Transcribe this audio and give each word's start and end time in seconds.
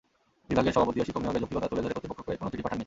বিভাগের 0.49 0.73
সভাপতিও 0.75 1.05
শিক্ষক 1.07 1.23
নিয়োগের 1.23 1.41
যৌক্তিকতা 1.43 1.69
তুলে 1.71 1.83
ধরে 1.83 1.95
কর্তৃপক্ষকে 1.95 2.39
কোনো 2.39 2.49
চিঠি 2.51 2.63
পাঠাননি। 2.65 2.79